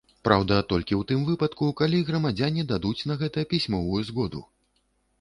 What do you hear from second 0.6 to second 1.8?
толькі ў тым выпадку,